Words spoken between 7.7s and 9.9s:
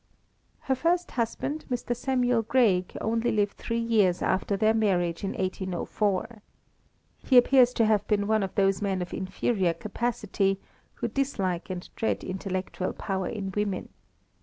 to have been one of those men of inferior